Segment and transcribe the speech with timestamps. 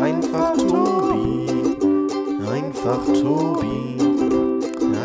[0.00, 1.46] Einfach Tobi.
[2.46, 3.96] Einfach Tobi.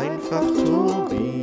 [0.00, 1.41] Einfach Tobi.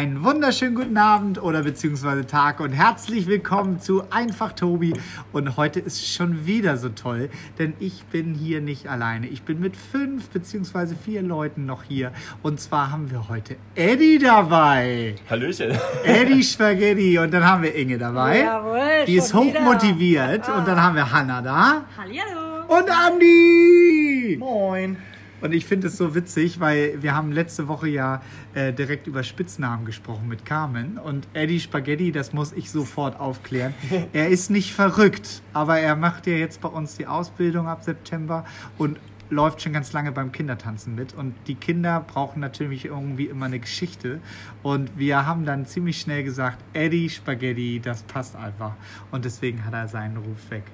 [0.00, 4.94] Einen wunderschönen guten Abend oder beziehungsweise Tag und herzlich willkommen zu Einfach Tobi.
[5.30, 7.28] Und heute ist schon wieder so toll,
[7.58, 9.26] denn ich bin hier nicht alleine.
[9.26, 12.12] Ich bin mit fünf beziehungsweise vier Leuten noch hier.
[12.42, 15.16] Und zwar haben wir heute Eddie dabei.
[15.28, 15.76] Hallöchen.
[16.02, 17.18] Eddie Spaghetti.
[17.18, 18.38] Und dann haben wir Inge dabei.
[18.38, 20.48] Jawohl, Die ist hochmotiviert.
[20.48, 21.84] Und dann haben wir Hanna da.
[21.98, 22.74] Hallihallo.
[22.74, 24.38] Und Andi.
[24.38, 24.96] Moin.
[25.40, 28.22] Und ich finde es so witzig, weil wir haben letzte Woche ja
[28.54, 30.98] äh, direkt über Spitznamen gesprochen mit Carmen.
[30.98, 33.74] Und Eddie Spaghetti, das muss ich sofort aufklären.
[34.12, 38.44] er ist nicht verrückt, aber er macht ja jetzt bei uns die Ausbildung ab September
[38.78, 38.98] und
[39.30, 41.14] läuft schon ganz lange beim Kindertanzen mit.
[41.14, 44.20] Und die Kinder brauchen natürlich irgendwie immer eine Geschichte.
[44.62, 48.74] Und wir haben dann ziemlich schnell gesagt, Eddie Spaghetti, das passt einfach.
[49.10, 50.64] Und deswegen hat er seinen Ruf weg.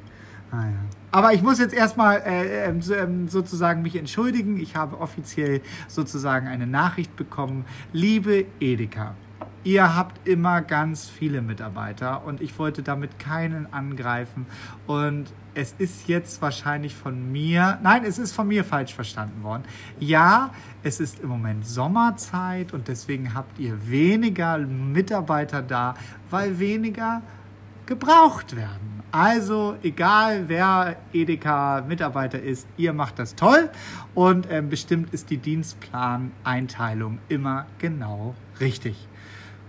[0.51, 0.97] Ah, ja.
[1.11, 4.59] Aber ich muss jetzt erstmal äh, ähm, ähm, sozusagen mich entschuldigen.
[4.59, 7.65] Ich habe offiziell sozusagen eine Nachricht bekommen.
[7.93, 9.15] Liebe Edeka,
[9.65, 14.47] ihr habt immer ganz viele Mitarbeiter und ich wollte damit keinen angreifen.
[14.87, 19.65] Und es ist jetzt wahrscheinlich von mir, nein, es ist von mir falsch verstanden worden.
[19.99, 20.51] Ja,
[20.83, 25.95] es ist im Moment Sommerzeit und deswegen habt ihr weniger Mitarbeiter da,
[26.31, 27.23] weil weniger
[27.87, 28.96] gebraucht werden.
[29.19, 33.71] Also egal wer Edeka-Mitarbeiter ist, ihr macht das toll
[34.15, 39.09] und ähm, bestimmt ist die Dienstplan-Einteilung immer genau richtig.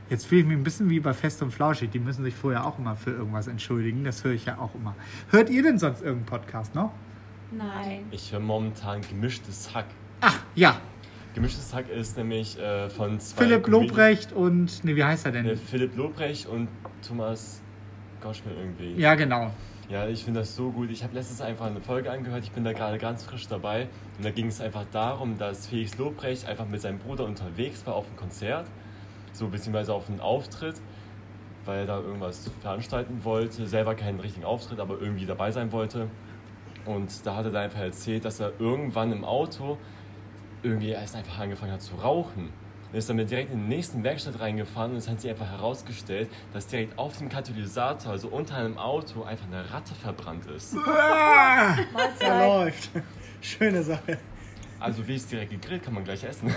[0.10, 1.92] Jetzt fühle ich mich ein bisschen wie bei Fest und Flauschig.
[1.92, 4.04] Die müssen sich vorher auch immer für irgendwas entschuldigen.
[4.04, 4.98] Das höre ich ja auch immer.
[5.30, 6.92] Hört ihr denn sonst irgendeinen Podcast noch?
[7.50, 8.06] Nein.
[8.12, 9.86] Ich höre momentan gemischtes Hack.
[10.20, 10.76] Ach, ja.
[11.36, 15.56] Gemischtes Hack ist nämlich äh, von zwei Philipp Lobrecht und, ne, wie heißt er denn?
[15.56, 16.68] Philipp Lobrecht und
[17.02, 17.62] Thomas
[18.28, 19.02] Goschmann irgendwie.
[19.02, 19.52] Ja, genau.
[19.90, 20.92] Ja, ich finde das so gut.
[20.92, 22.44] Ich habe letztens einfach eine Folge angehört.
[22.44, 23.88] Ich bin da gerade ganz frisch dabei.
[24.18, 27.96] Und da ging es einfach darum, dass Felix Lobrecht einfach mit seinem Bruder unterwegs war
[27.96, 28.68] auf ein Konzert.
[29.32, 30.76] So beziehungsweise auf einen Auftritt,
[31.64, 33.66] weil er da irgendwas veranstalten wollte.
[33.66, 36.10] Selber keinen richtigen Auftritt, aber irgendwie dabei sein wollte.
[36.86, 39.78] Und da hat er dann einfach erzählt, dass er irgendwann im Auto
[40.64, 42.50] irgendwie erst einfach angefangen hat zu rauchen.
[42.92, 46.30] Und ist damit direkt in die nächsten Werkstatt reingefahren und es hat sich einfach herausgestellt,
[46.54, 50.76] dass direkt auf dem Katalysator, also unter einem Auto, einfach eine Ratte verbrannt ist.
[50.76, 52.48] Da Mahlzeit.
[52.48, 52.90] läuft.
[53.42, 54.18] Schöne Sache.
[54.80, 56.48] Also wie es direkt gegrillt, kann man gleich essen.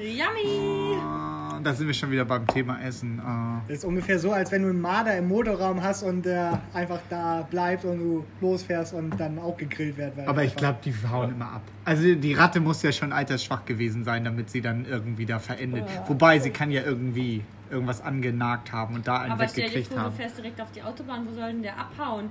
[0.00, 1.33] Yummy.
[1.64, 3.20] Da sind wir schon wieder beim Thema Essen.
[3.66, 7.00] Das ist ungefähr so, als wenn du einen Marder im Motorraum hast und der einfach
[7.08, 10.12] da bleibt und du losfährst und dann auch gegrillt wird.
[10.26, 11.62] Aber ich glaube, die hauen immer ab.
[11.84, 15.84] Also die Ratte muss ja schon altersschwach gewesen sein, damit sie dann irgendwie da verendet.
[16.06, 19.88] Wobei sie kann ja irgendwie irgendwas angenagt haben und da einen Aber stell dir weggekriegt
[19.88, 20.14] vor, du haben.
[20.14, 22.28] fährst direkt auf die Autobahn, wo soll denn der abhauen?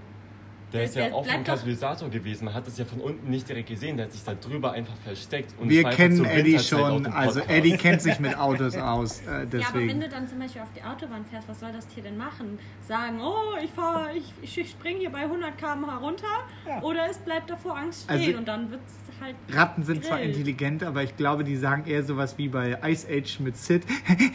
[0.73, 2.45] Der ist Der ja bleibt doch- Katalysator gewesen.
[2.45, 3.95] Man hat das ja von unten nicht direkt gesehen.
[3.95, 5.53] Der hat sich da drüber einfach versteckt.
[5.59, 7.41] Und Wir kennen Eddie schon, also.
[7.41, 9.99] Eddie kennt sich mit Autos aus, äh, Ja, aber wenn deswegen.
[10.01, 12.57] du dann zum Beispiel auf die Autobahn fährst, was soll das Tier denn machen?
[12.87, 16.25] Sagen, oh, ich fahr, ich, ich spring hier bei 100 km/h runter
[16.67, 16.81] Ja.
[16.81, 19.35] oder es bleibt davor Angst stehen Also- und dann wird es halt.
[19.55, 20.29] Ratten sind zwar Grill.
[20.29, 23.83] intelligent, aber ich glaube, die sagen eher sowas wie bei Ice Age mit Sid.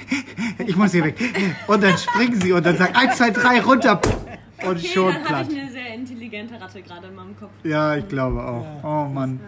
[0.66, 1.16] ich muss hier weg.
[1.66, 4.00] Und dann springen sie und dann sagen 1, 2, 3 runter.
[4.66, 5.38] Und Okay, schon dann platt.
[5.44, 7.50] habe ich eine sehr intelligente Ratte gerade in meinem Kopf.
[7.64, 8.66] Ja, ich glaube auch.
[8.84, 9.40] Oh Mann.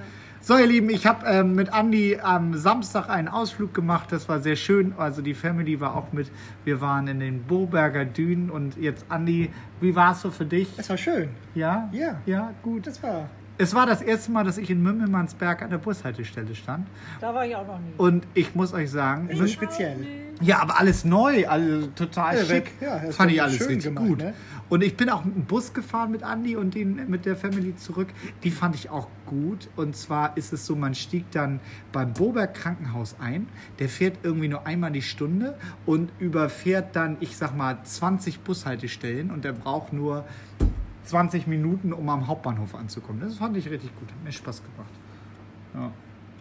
[0.43, 4.11] So, ihr Lieben, ich habe ähm, mit Andi am Samstag einen Ausflug gemacht.
[4.11, 4.95] Das war sehr schön.
[4.97, 6.31] Also die Family war auch mit.
[6.65, 8.49] Wir waren in den Boberger Dünen.
[8.49, 9.51] Und jetzt, Andi,
[9.83, 10.75] wie war es so für dich?
[10.77, 11.29] Das war schön.
[11.55, 11.91] Ja?
[11.93, 12.17] Ja.
[12.25, 12.87] Ja, gut.
[12.87, 13.29] Das war.
[13.59, 16.87] Es war das erste Mal, dass ich in Mümmelmannsberg an der Bushaltestelle stand.
[17.21, 17.93] Da war ich auch noch nie.
[17.99, 19.99] Und ich muss euch sagen, Das ist speziell.
[20.41, 22.51] ja, aber alles neu, alle total Ja, schick.
[22.51, 22.73] weg.
[22.81, 24.19] Ja, das fand ich alles schön richtig gemacht, gut.
[24.21, 24.33] ne?
[24.71, 27.77] Und ich bin auch mit dem Bus gefahren mit Andi und den, mit der Family
[27.77, 28.09] zurück.
[28.45, 29.69] Die fand ich auch gut.
[29.77, 31.61] Und zwar ist es so, man stieg dann
[31.93, 33.49] beim Boberg Krankenhaus ein.
[33.81, 39.31] Der fährt irgendwie nur einmal die Stunde und überfährt dann, ich sag mal, 20 Bushaltestellen
[39.31, 40.25] und der braucht nur
[41.05, 43.21] 20 Minuten, um am Hauptbahnhof anzukommen.
[43.21, 44.09] Das fand ich richtig gut.
[44.09, 44.93] Hat mir Spaß gemacht.
[45.75, 45.93] Ja.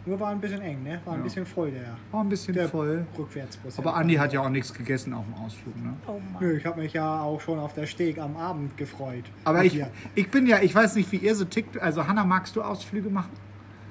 [0.10, 1.00] Nur war ein bisschen eng, ne?
[1.06, 1.24] War ein Ja.
[1.24, 3.06] bisschen voll der, War ein bisschen der voll.
[3.16, 3.78] Rückwärtsbus.
[3.78, 5.94] Aber Andi hat ja auch nichts gegessen auf dem Ausflug, ne?
[6.08, 6.42] Oh Mann.
[6.42, 9.26] Nö, ich habe mich ja auch schon auf der Steg am Abend gefreut.
[9.44, 9.80] Aber ich,
[10.16, 11.80] ich bin ja, ich weiß nicht, wie ihr so tickt.
[11.80, 13.30] Also Hanna, magst du Ausflüge machen?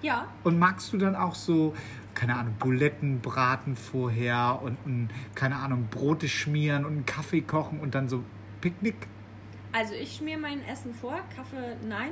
[0.03, 1.73] Ja, Und magst du dann auch so,
[2.15, 7.79] keine Ahnung, Buletten braten vorher und ein, keine Ahnung, Brote schmieren und einen Kaffee kochen
[7.79, 8.25] und dann so
[8.61, 8.97] Picknick?
[9.71, 12.11] also ich schmier mein Essen vor, Kaffee nein.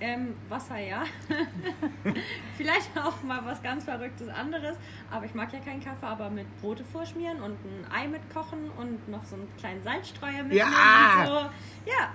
[0.00, 1.04] Ähm, Wasser, ja.
[2.56, 4.76] Vielleicht auch mal was ganz Verrücktes anderes.
[5.10, 9.08] Aber ich mag ja keinen Kaffee, aber mit Brote vorschmieren und ein Ei mitkochen und
[9.08, 11.26] noch so einen kleinen Salzstreuer mitnehmen Ja!
[11.26, 11.90] so.
[11.90, 12.10] Ja,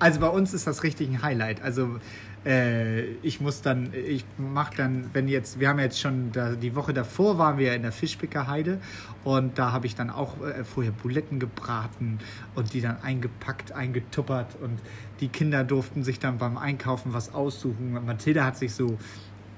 [0.00, 1.62] Also bei uns ist das richtig ein Highlight.
[1.62, 2.00] Also
[2.48, 6.74] äh, ich muss dann, ich mache dann, wenn jetzt, wir haben jetzt schon, da, die
[6.74, 8.80] Woche davor waren wir in der Fischbäckerheide
[9.22, 12.18] und da habe ich dann auch äh, vorher Buletten gebraten
[12.54, 14.80] und die dann eingepackt, eingetuppert und
[15.20, 17.96] die Kinder durften sich dann beim Einkaufen was aussuchen.
[17.96, 18.96] Und Mathilda hat sich so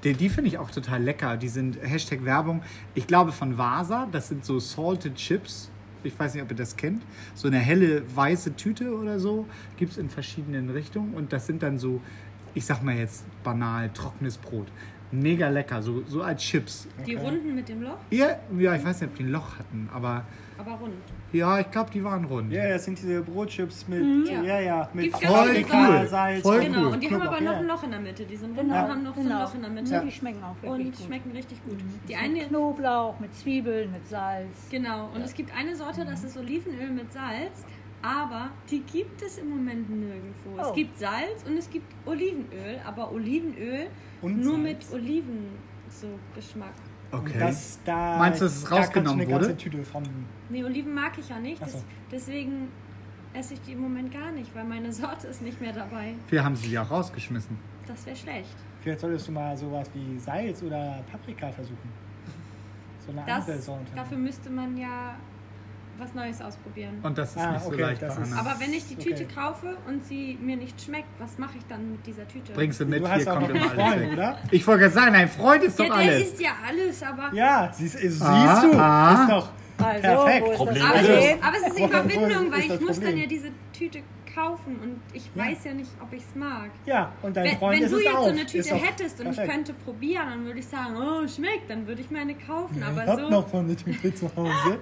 [0.03, 1.37] die, die finde ich auch total lecker.
[1.37, 2.63] Die sind Hashtag Werbung.
[2.95, 4.07] Ich glaube von Vasa.
[4.11, 5.69] Das sind so Salted Chips.
[6.03, 7.03] Ich weiß nicht, ob ihr das kennt.
[7.35, 9.45] So eine helle weiße Tüte oder so.
[9.77, 11.13] Gibt es in verschiedenen Richtungen.
[11.13, 12.01] Und das sind dann so,
[12.53, 14.67] ich sag mal jetzt banal, trockenes Brot.
[15.13, 15.81] Mega lecker.
[15.81, 16.87] So, so als Chips.
[17.05, 18.27] die Runden mit dem Loch, Ja,
[18.57, 19.89] ja, ich weiß nicht, ob die ein Loch hatten.
[19.93, 20.23] Aber
[20.57, 20.93] aber rund.
[21.33, 22.51] ja, ich glaube, die waren rund.
[22.53, 24.41] Ja, das sind diese Brotchips mit, Ja.
[24.41, 26.07] ja, ja, mit Voll cool.
[26.07, 26.41] Salz.
[26.43, 26.87] Voll Genau, cool.
[26.93, 27.57] und die haben Knoblauch, aber noch ja.
[27.59, 28.23] ein Loch in der Mitte.
[28.25, 29.41] Die sind rund Genau, und haben noch so ein genau.
[29.43, 29.91] Loch in der Mitte.
[29.91, 30.03] Ja.
[30.03, 31.05] Die schmecken auch wirklich Und gut.
[31.05, 31.77] schmecken richtig gut.
[31.81, 34.69] Die Die eine, Knoblauch mit Zwiebeln, mit Salz.
[34.69, 37.65] genau, und es gibt eine Sorte, das ist Olivenöl mit Salz,
[38.01, 40.57] aber die gibt es im Moment nirgendwo.
[40.59, 40.73] Es Oh.
[40.73, 43.87] gibt Salz und es gibt Olivenöl, aber Olivenöl
[44.21, 44.63] Und nur Salz.
[44.63, 45.45] mit Oliven
[45.89, 46.73] so Geschmack.
[47.11, 47.37] Okay.
[47.39, 49.57] Das, da, Meinst du, dass es da rausgenommen eine ganze wurde?
[49.57, 50.03] Tüte von.
[50.49, 51.65] Nee, Oliven mag ich ja nicht, so.
[51.65, 52.69] des, deswegen
[53.33, 56.13] esse ich die im Moment gar nicht, weil meine Sorte ist nicht mehr dabei.
[56.29, 57.57] Wir haben sie ja auch rausgeschmissen.
[57.85, 58.55] Das wäre schlecht.
[58.81, 61.89] Vielleicht solltest du mal sowas wie Salz oder Paprika versuchen.
[63.05, 63.85] So eine Das, andere Sorte.
[63.95, 65.15] dafür müsste man ja
[66.01, 66.99] was Neues ausprobieren.
[67.03, 68.41] Und das ist Ah, nicht so okay, leicht das bei ist- Anna.
[68.41, 69.27] Aber wenn ich die Tüte Okay.
[69.35, 72.51] kaufe und sie mir nicht schmeckt, was mache ich dann mit dieser Tüte?
[72.53, 74.37] Bringst du mit, Du hier kommt immer alles Freund, oder?
[74.51, 76.21] Ich wollte gerade sagen, dein Freund ist ja, doch der alles.
[76.23, 78.77] isst ja alles, aber, Ja, siehst, siehst Ah, du?
[78.77, 79.13] ah.
[79.21, 79.49] Ist doch
[79.85, 80.53] Also, perfekt.
[80.57, 83.99] Problem aber, aber es ist Überwindung, ist weil ich muss dann ja diese Tüte
[84.33, 85.43] kaufen und ich Ja.
[85.45, 86.69] weiß ja nicht, ob ich es mag.
[86.85, 89.47] Ja, und dein Wenn, Freund wenn ist du jetzt so eine Tüte hättest und perfekt.
[89.47, 92.81] ich könnte probieren, dann würde ich sagen, oh, schmeckt, dann würde ich mir eine kaufen.
[92.81, 94.79] aber ich so, noch so eine Tüte zu Hause.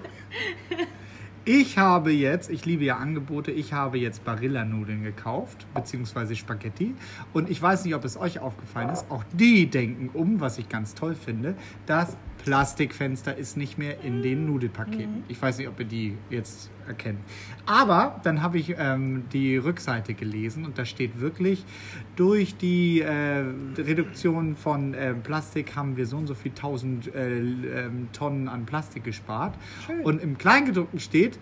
[1.46, 6.94] Ich habe jetzt, ich liebe ja Angebote, ich habe jetzt Barilla-Nudeln gekauft, beziehungsweise Spaghetti.
[7.32, 10.68] Und ich weiß nicht, ob es euch aufgefallen ist, auch die denken um, was ich
[10.68, 11.54] ganz toll finde,
[11.86, 15.24] das Plastikfenster ist nicht mehr in den Nudelpaketen.
[15.28, 17.20] Ich weiß nicht, ob ihr die jetzt erkennt.
[17.66, 21.64] Aber dann habe ich ähm, die Rückseite gelesen und da steht wirklich,
[22.16, 23.44] durch die äh,
[23.76, 28.66] Reduktion von äh, Plastik haben wir so und so viel tausend äh, ähm, Tonnen an
[28.66, 29.54] Plastik gespart.
[30.02, 31.38] Und im Kleingedruckten steht,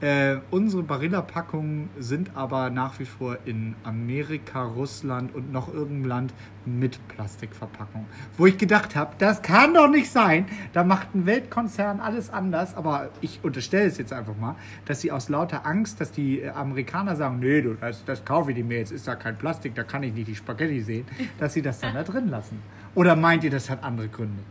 [0.00, 6.34] äh, unsere Barilla-Packungen sind aber nach wie vor in Amerika, Russland und noch irgendeinem Land
[6.66, 8.06] mit Plastikverpackung.
[8.36, 10.46] Wo ich gedacht habe, das kann doch nicht sein.
[10.72, 12.76] Da macht ein Weltkonzern alles anders.
[12.76, 14.54] Aber ich unterstelle es jetzt einfach mal,
[14.84, 18.52] dass sie aus lauter Angst, dass die äh, Amerikaner sagen, nee, du, das, das kaufe
[18.52, 21.06] ich mehr, jetzt ist da kein Plastik, da kann ich nicht die Spaghetti sehen,
[21.38, 22.62] dass sie das dann da drin lassen.
[22.94, 24.42] Oder meint ihr, das hat andere Gründe?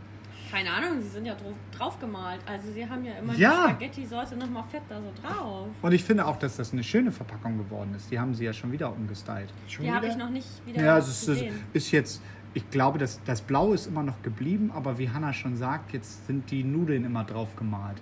[0.50, 2.40] Keine Ahnung, sie sind ja drauf, drauf gemalt.
[2.46, 3.66] Also sie haben ja immer Ja.
[3.68, 5.68] die Spaghetti-Sorte nochmal fett da so drauf.
[5.82, 8.10] Und ich finde auch, dass das eine schöne Verpackung geworden ist.
[8.10, 9.52] Die haben sie ja schon wieder umgestylt.
[9.66, 11.54] Schon Die habe ich noch nicht wieder Ja, es ist, es gesehen.
[11.72, 12.22] ist jetzt,
[12.54, 16.26] ich glaube, das, das Blau ist immer noch geblieben, aber wie Hanna schon sagt, jetzt
[16.26, 18.00] sind die Nudeln immer drauf gemalt.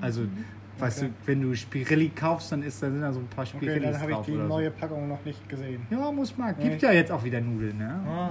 [0.00, 0.26] Also,
[0.78, 1.08] weißt Okay.
[1.22, 3.92] du, wenn du Spirelli kaufst, dann, ist, dann sind da so ein paar Okay, Spirellis
[3.92, 5.86] dann habe ich die neue Packung noch nicht gesehen.
[5.90, 5.96] So.
[5.96, 6.48] Ja, muss man.
[6.58, 6.88] Gibt Nee.
[6.88, 8.00] ja jetzt auch wieder Nudeln, ne?
[8.06, 8.30] Ah,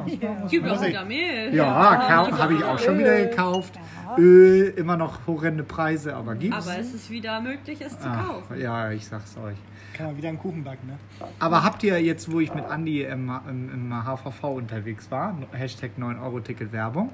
[0.49, 1.53] Gibt auch wieder Mehl.
[1.55, 3.79] Ja, habe ich auch schon wieder gekauft.
[4.17, 6.67] Öl, immer noch horrende Preise, aber gibt's.
[6.67, 8.59] Aber es ist wieder möglich, es zu Ach, kaufen.
[8.59, 9.57] ja, ich sag's euch.
[9.93, 10.97] Kann man wieder einen Kuchen backen, ne?
[11.39, 15.91] Aber habt ihr jetzt, wo ich mit Andi im, im, im HVV unterwegs war, Hashtag
[15.97, 17.11] 9-Euro-Ticket Werbung,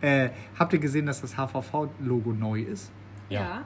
[0.00, 2.90] äh, habt ihr gesehen, dass das HVV-Logo neu ist?
[3.28, 3.62] Ja.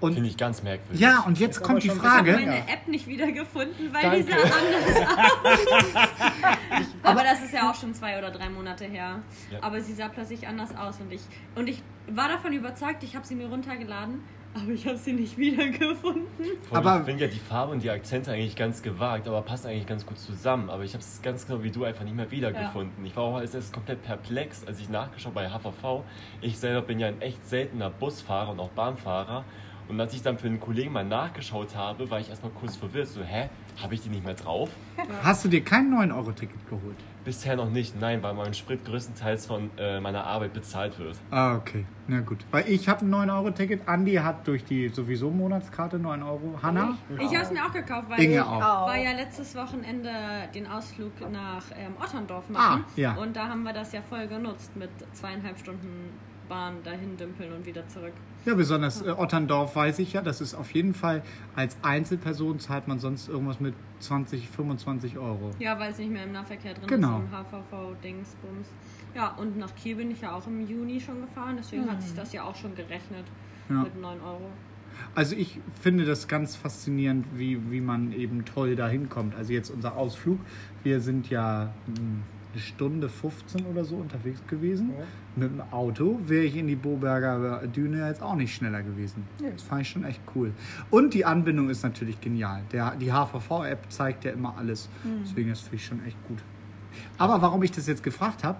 [0.00, 0.98] Und Finde ich ganz merkwürdig.
[1.00, 2.32] ja, und jetzt kommt die ein Ich habe Frage.
[2.32, 2.62] meine Ja.
[2.72, 4.16] App nicht wiedergefunden, weil Danke.
[4.24, 4.96] die sah anders
[5.94, 6.86] aus.
[7.02, 9.20] Aber das ist ja auch schon zwei oder drei Monate her.
[9.50, 9.58] Ja.
[9.60, 11.20] Aber sie sah plötzlich anders aus und ich,
[11.54, 14.22] und ich war davon überzeugt, ich habe sie mir runtergeladen,
[14.54, 16.26] aber ich habe sie nicht wiedergefunden.
[16.70, 19.86] Aber- ich finde ja die Farbe und die Akzente eigentlich ganz gewagt, aber passt eigentlich
[19.86, 20.70] ganz gut zusammen.
[20.70, 23.04] Aber ich habe es ganz genau wie du einfach nicht mehr wiedergefunden.
[23.04, 26.04] Ich war auch als erstes komplett perplex, als ich nachgeschaut bei HVV.
[26.40, 29.44] Ich selber bin ja ein echt seltener Busfahrer und auch Bahnfahrer.
[29.90, 33.08] Und als ich dann für einen Kollegen mal nachgeschaut habe, war ich erstmal kurz verwirrt.
[33.08, 33.48] So, hä?
[33.82, 34.70] Habe ich die nicht mehr drauf?
[35.24, 36.96] Hast du dir kein 9-Euro-Ticket geholt?
[37.24, 41.16] Bisher noch nicht, nein, weil mein Sprit größtenteils von äh, meiner Arbeit bezahlt wird.
[41.32, 41.84] Ah, okay.
[42.06, 42.38] Na gut.
[42.52, 43.88] Weil ich habe ein 9-Euro-Ticket.
[43.88, 46.58] Andi hat durch die sowieso Monatskarte 9 Euro.
[46.62, 46.96] Hanna?
[47.18, 48.60] Ich habe es mir auch gekauft, weil Inge ich auch.
[48.60, 50.10] war ja letztes Wochenende
[50.54, 52.84] den Ausflug nach ähm, Otterndorf machen.
[52.86, 53.14] Ah, ja.
[53.16, 56.10] Und da haben wir das ja voll genutzt mit zweieinhalb Stunden
[56.50, 58.12] Bahn dahin dümpeln und wieder zurück.
[58.44, 61.22] Ja, besonders äh, Otterndorf weiß ich ja, das ist auf jeden Fall,
[61.56, 65.52] als Einzelperson zahlt man sonst irgendwas mit 20, 25 Euro.
[65.58, 67.18] Ja, weil es nicht mehr im Nahverkehr drin Genau.
[67.20, 68.68] ist, im HVV-Dingsbums.
[69.14, 72.14] Ja, und nach Kiel bin ich ja auch im Juni schon gefahren, deswegen hat sich
[72.14, 73.24] das ja auch schon gerechnet
[73.68, 73.82] Ja.
[73.84, 74.50] mit 9 Euro.
[75.14, 79.34] Also ich finde das ganz faszinierend, wie, wie man eben toll dahin kommt.
[79.34, 80.38] Also jetzt unser Ausflug,
[80.82, 84.90] wir sind ja hm, eine Stunde 15 oder so unterwegs gewesen.
[85.36, 89.24] Mit dem Auto wäre ich in die Boberger Düne jetzt auch nicht schneller gewesen.
[89.52, 90.52] Das fand ich schon echt cool.
[90.90, 92.62] Und die Anbindung ist natürlich genial.
[92.72, 94.88] Der, die HVV-App zeigt ja immer alles.
[95.22, 96.38] Deswegen das finde ich schon echt gut.
[97.18, 98.58] Aber warum ich das jetzt gefragt habe,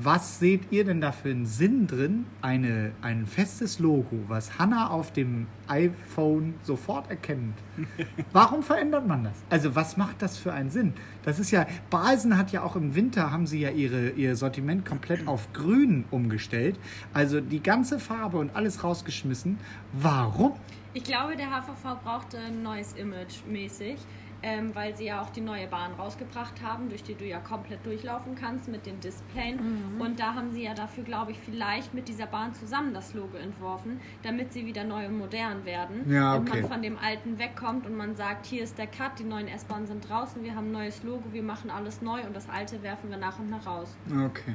[0.00, 4.90] was seht ihr denn da für einen Sinn drin, eine, ein festes Logo, was Hannah
[4.90, 7.54] auf dem iPhone sofort erkennt?
[8.32, 9.32] Warum verändert man das?
[9.50, 10.94] Also was macht das für einen Sinn?
[11.24, 14.86] Das ist ja, Balsen hat ja auch im Winter, haben sie ja ihre, ihr Sortiment
[14.86, 16.78] komplett auf grün umgestellt.
[17.12, 19.58] Also die ganze Farbe und alles rausgeschmissen.
[19.92, 20.52] Warum?
[20.94, 23.96] Ich glaube, der HVV brauchte ein neues Image mäßig,
[24.42, 27.84] ähm, weil sie ja auch die neue Bahn rausgebracht haben, durch die du ja komplett
[27.84, 29.58] durchlaufen kannst mit den Displayen.
[29.98, 33.36] Und da haben sie ja dafür, glaube ich, vielleicht mit dieser Bahn zusammen das Logo
[33.36, 36.10] entworfen, damit sie wieder neu und modern werden.
[36.10, 36.60] Ja, Und okay.
[36.60, 39.86] man von dem alten wegkommt und man sagt, hier ist der Cut, die neuen S-Bahnen
[39.86, 43.10] sind draußen, wir haben ein neues Logo, wir machen alles neu und das alte werfen
[43.10, 43.96] wir nach und nach raus.
[44.08, 44.54] Okay.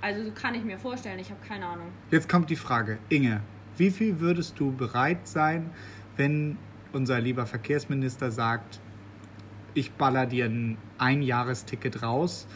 [0.00, 1.86] Also so kann ich mir vorstellen, ich habe keine Ahnung.
[2.10, 3.40] Jetzt kommt die Frage, Inge,
[3.76, 5.70] wie viel würdest du bereit sein,
[6.16, 6.58] wenn
[6.92, 8.80] unser lieber Verkehrsminister sagt,
[9.74, 12.46] ich baller dir ein Einjahresticket raus,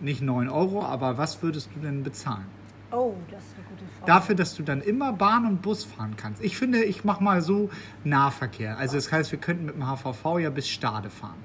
[0.00, 2.46] nicht 9 Euro, aber was würdest du denn bezahlen?
[2.90, 4.06] Oh, das ist eine gute Frage.
[4.06, 6.44] Dafür, dass du dann immer Bahn und Bus fahren kannst.
[6.44, 7.70] Ich finde, ich mache mal so
[8.04, 8.76] Nahverkehr.
[8.76, 11.38] Also das heißt, wir könnten mit dem HVV ja bis Stade fahren.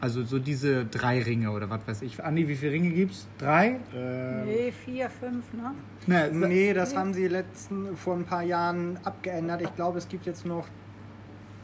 [0.00, 2.22] Also so diese drei Ringe oder was weiß ich.
[2.24, 3.26] Andi, wie viele Ringe gibt's?
[3.36, 3.80] Drei?
[3.92, 5.74] Nee, vier, fünf, ne?
[6.06, 9.60] Ne, Nee, das haben sie letzten, vor ein paar Jahren abgeändert.
[9.60, 10.66] Ich glaube, es gibt jetzt noch,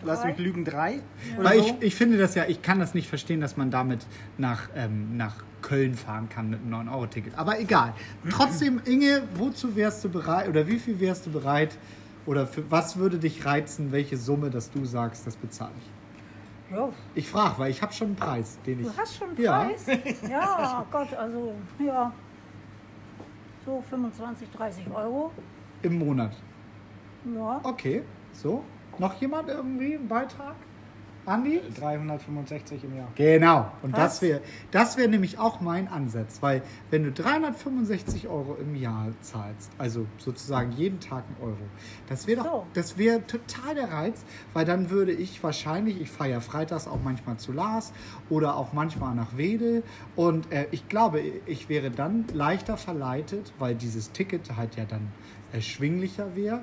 [0.04, 0.28] lass Drei?
[0.28, 1.00] mich lügen, drei.
[1.38, 1.66] Oder Weil so.
[1.66, 4.06] ich, ich finde das ja, ich kann das nicht verstehen, dass man damit
[4.38, 7.37] nach, ähm, nach Köln fahren kann mit einem 9-Euro-Ticket.
[7.38, 7.94] Aber egal.
[8.30, 11.76] Trotzdem, Inge, wozu wärst du bereit oder wie viel wärst du bereit
[12.26, 15.90] oder für was würde dich reizen, welche Summe, dass du sagst, das bezahle ich?
[16.76, 18.87] Ja, Ich frage, weil ich habe schon einen Preis, den ich.
[18.87, 19.64] du hast schon einen Ja.
[19.64, 19.87] Preis?
[20.28, 22.12] Ja, Gott, also, ja.
[23.66, 25.30] So 25, 30 Euro.
[25.82, 26.32] Im Monat.
[27.34, 27.61] Ja.
[27.62, 28.64] Okay, so.
[28.98, 30.54] Noch jemand irgendwie einen Beitrag?
[31.26, 31.60] Andi?
[31.78, 33.08] 365 im Jahr.
[33.14, 33.72] Genau.
[33.82, 33.98] Und Was?
[33.98, 36.60] das wäre das wär nämlich auch mein Ansatz, weil
[36.90, 41.62] wenn du 365 Euro im Jahr zahlst, also sozusagen jeden Tag einen Euro,
[42.08, 42.66] das wäre doch, So.
[42.74, 44.22] das wäre total der Reiz,
[44.52, 47.94] weil dann würde ich wahrscheinlich, ich fahre ja freitags auch manchmal zu Lars
[48.28, 49.82] oder auch manchmal nach Wedel
[50.16, 55.08] und äh, ich glaube, ich wäre dann leichter verleitet, weil dieses Ticket halt ja dann
[55.54, 56.60] erschwinglicher wäre.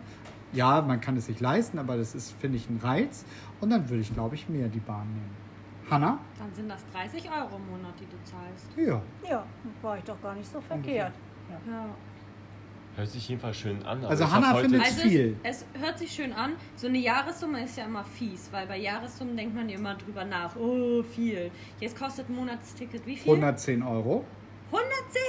[0.53, 3.25] Ja, man kann es sich leisten, aber das ist, finde ich, ein Reiz.
[3.61, 5.41] Und dann würde ich, glaube ich, mehr die Bahn nehmen.
[5.89, 6.19] Hanna?
[6.39, 8.67] Dann sind das 30 Euro im Monat, die du zahlst.
[8.77, 9.01] Ja.
[9.29, 9.45] Ja,
[9.81, 11.13] war ich doch gar nicht so verkehrt.
[11.67, 11.85] Ja.
[12.95, 13.99] Hört sich jedenfalls schön an.
[13.99, 15.37] aber Also heute- findet- Also viel.
[15.43, 16.53] Es, es hört sich schön an.
[16.75, 20.25] So eine Jahressumme ist ja immer fies, weil bei Jahressummen denkt man ja immer drüber
[20.25, 20.55] nach.
[20.57, 21.51] Oh, viel.
[21.79, 23.31] Jetzt kostet ein Monatsticket wie viel?
[23.31, 24.25] 110 Euro.
[24.71, 25.21] 110?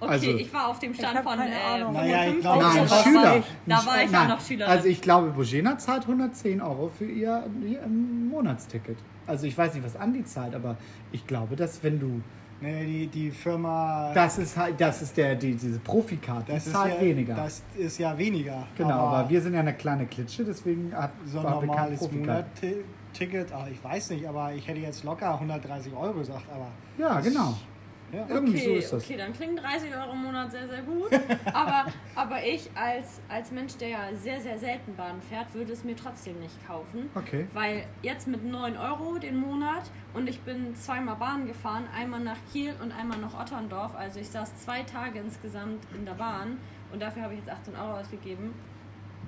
[0.00, 1.94] Okay, Also- ich war auf dem Stand von keine äh, Ahnung.
[1.94, 2.74] 55 Naja, ich glaube, Euro.
[2.74, 3.22] Nein, Da Schüler.
[3.22, 4.72] war ich- Da war ich ja Nein, noch Schülerin.
[4.72, 8.96] Also ich glaube, Bogena zahlt 110 Euro für ihr, ihr Monatsticket.
[9.26, 10.76] Also ich weiß nicht, was Andi zahlt, aber
[11.12, 12.20] ich glaube, dass wenn du...
[12.60, 14.10] Nee, die, die Firma.
[14.14, 17.34] Das ist halt, das ist der, die, diese Profikarte, die das ist zahlt ja, weniger.
[17.36, 18.66] Das ist ja weniger.
[18.76, 22.00] genau, aber, wir sind ja eine kleine Klitsche, deswegen hat so ein normales.
[22.10, 26.66] Monat-Ticket, ah, ich weiß nicht, aber ich hätte jetzt locker 130 Euro gesagt, aber.
[26.98, 27.54] Ja, genau.
[28.12, 28.26] Ja.
[28.28, 29.04] Irgendwie okay, so ist das.
[29.04, 31.10] okay, dann klingen 30 Euro im Monat sehr, sehr gut.
[31.52, 35.84] aber, aber ich als, als Mensch, der ja sehr, sehr selten Bahn fährt, würde es
[35.84, 37.10] mir trotzdem nicht kaufen.
[37.14, 37.46] Okay.
[37.52, 39.82] Weil jetzt mit 9 Euro den Monat
[40.14, 43.94] und ich bin zweimal Bahn gefahren, einmal nach Kiel und einmal nach Otterndorf.
[43.94, 46.58] Also ich saß zwei Tage insgesamt in der Bahn
[46.92, 48.54] und dafür habe ich jetzt 18 Euro ausgegeben.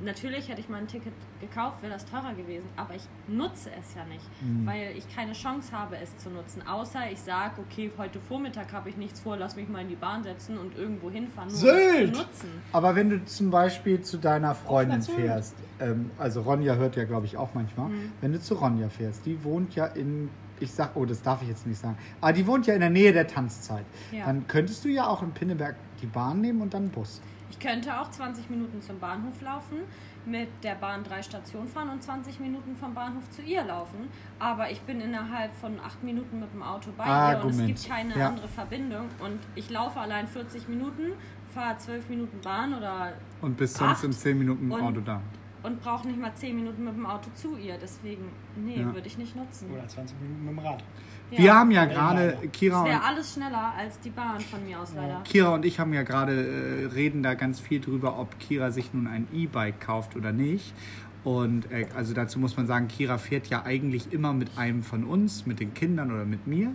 [0.03, 3.95] Natürlich hätte ich mal ein Ticket gekauft, wäre das teurer gewesen, aber ich nutze es
[3.95, 4.67] ja nicht, Mhm.
[4.67, 6.63] weil ich keine Chance habe, es zu nutzen.
[6.67, 9.97] Außer ich sage, okay, heute Vormittag habe ich nichts vor, lass mich mal in die
[9.97, 12.49] Bahn setzen und irgendwo hinfahren, nur um nutzen.
[12.73, 17.27] Aber wenn du zum Beispiel zu deiner Freundin fährst, ähm, also Ronja hört ja, glaube
[17.27, 18.13] ich, auch manchmal, Mhm.
[18.21, 20.31] wenn du zu Ronja fährst, die wohnt ja in,
[20.61, 22.91] ich sag, oh, das darf ich jetzt nicht sagen, aber die wohnt ja in der
[22.91, 23.85] Nähe der Tanzzeit.
[24.13, 24.27] Ja.
[24.27, 27.21] Dann könntest du ja auch in Pinneberg die Bahn nehmen und dann Bus.
[27.51, 29.79] Ich könnte auch 20 Minuten zum Bahnhof laufen,
[30.25, 34.09] mit der Bahn drei Stationen fahren und 20 Minuten vom Bahnhof zu ihr laufen.
[34.39, 37.05] Aber ich bin innerhalb von acht Minuten mit dem Auto bei
[37.35, 38.29] ihr und es gibt keine Ja.
[38.29, 39.07] andere Verbindung.
[39.19, 41.13] Und ich laufe allein 40 Minuten
[41.53, 45.21] fahre zwölf Minuten Bahn oder Und bist sonst in 10 Minuten im Auto da.
[45.65, 47.77] und brauche nicht mal zehn Minuten mit dem Auto zu ihr.
[47.77, 48.95] Deswegen, nee, Ja.
[48.95, 49.69] würde ich nicht nutzen.
[49.73, 50.85] Oder 20 Minuten mit dem Rad.
[51.31, 52.49] Wir haben ja Ja, gerade, ja.
[52.49, 55.21] Kira Das und wäre alles schneller als die Bahn von mir aus leider.
[55.25, 58.93] Kira und ich haben ja gerade, äh, reden da ganz viel drüber, ob Kira sich
[58.93, 60.75] nun ein E-Bike kauft oder nicht.
[61.23, 65.05] Und äh, also dazu muss man sagen, Kira fährt ja eigentlich immer mit einem von
[65.05, 66.73] uns, mit den Kindern oder mit mir.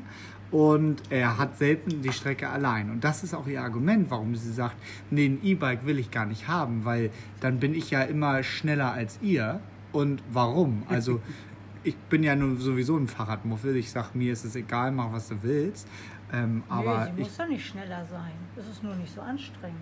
[0.51, 2.91] Und er hat selten die Strecke allein.
[2.91, 4.77] Und das ist auch ihr Argument, warum sie sagt,
[5.09, 7.09] nee, ein E-Bike will ich gar nicht haben, weil
[7.41, 9.59] dann bin ich ja immer schneller als ihr.
[9.91, 10.83] Und warum?
[10.88, 11.19] Also
[11.85, 13.75] ich bin ja nun sowieso ein Fahrradmuffel.
[13.75, 15.87] Ich sag, mir ist es egal, mach was du willst.
[16.33, 18.33] Ähm, aber nee, sie ich, muss ja nicht schneller sein.
[18.57, 19.77] Es ist nur nicht so anstrengend.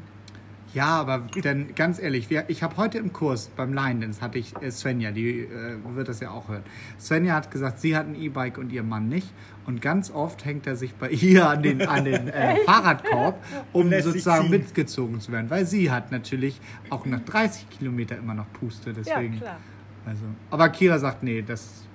[0.74, 4.39] ja, aber denn ganz ehrlich, wir, ich habe heute im Kurs beim Line Dance hatte
[4.39, 6.63] ich äh, Svenja, die äh, wird das ja auch hören.
[7.00, 9.33] Svenja hat gesagt, sie hat ein E-Bike und ihr Mann nicht.
[9.65, 13.41] Und ganz oft hängt er sich bei ihr an den, an den äh, Fahrradkorb,
[13.72, 15.50] um sozusagen mitgezogen zu werden.
[15.50, 18.91] Weil sie hat natürlich auch nach 30 Kilometer immer noch Puste.
[18.93, 19.57] Deswegen, Ja, klar.
[20.05, 21.88] Also, aber Kira sagt, nee, das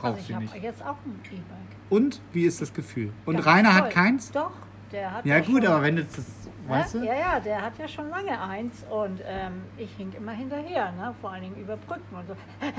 [0.00, 0.62] braucht Also ich sie habe nicht.
[0.62, 1.76] jetzt auch ein E-Bike.
[1.90, 3.12] Und wie ist das Gefühl?
[3.26, 3.92] Und Ganz Rainer hat toll.
[3.92, 4.30] keins?
[4.32, 4.52] Doch,
[4.92, 6.24] der hat Ja gut, schon, aber wenn du das,
[6.68, 7.00] weißt ne?
[7.00, 7.06] du?
[7.06, 11.14] Ja, ja, der hat ja schon lange eins und ähm, ich hink immer hinterher, ne?
[11.20, 12.36] vor allen Dingen über Brücken und so.